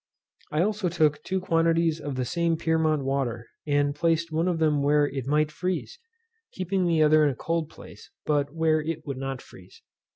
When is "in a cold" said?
7.23-7.69